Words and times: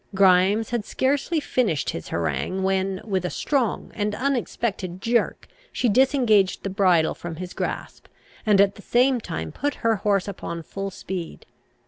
Grimes 0.15 0.71
had 0.71 0.83
scarcely 0.83 1.39
finished 1.39 1.91
his 1.91 2.07
harangue, 2.07 2.63
when, 2.63 3.01
with 3.03 3.23
a 3.23 3.29
strong 3.29 3.91
and 3.93 4.15
unexpected 4.15 4.99
jerk, 4.99 5.47
she 5.71 5.87
disengaged 5.87 6.63
the 6.63 6.71
bridle 6.71 7.13
from 7.13 7.35
his 7.35 7.53
grasp, 7.53 8.07
and 8.43 8.59
at 8.59 8.73
the 8.73 8.81
same 8.81 9.19
time 9.21 9.51
put 9.51 9.75
her 9.85 9.97
horse 9.97 10.27
upon 10.27 10.63
full 10.63 10.89
speed. 10.89 11.45